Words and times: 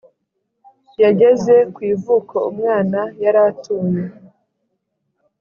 yageze 1.03 1.55
kwivuko 1.75 2.35
umwana 2.51 2.99
yaratuye 3.23 4.01